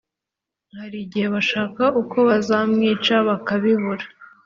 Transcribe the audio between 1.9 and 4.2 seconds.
uko bazamwica bakabibura